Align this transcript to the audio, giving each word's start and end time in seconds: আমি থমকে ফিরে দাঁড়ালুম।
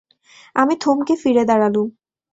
আমি 0.55 0.73
থমকে 0.75 1.13
ফিরে 1.15 1.43
দাঁড়ালুম। 1.45 1.87